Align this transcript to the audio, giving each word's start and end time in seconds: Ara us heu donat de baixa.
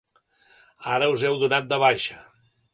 Ara 0.95 1.11
us 1.17 1.27
heu 1.31 1.39
donat 1.45 1.71
de 1.75 1.81
baixa. 1.87 2.21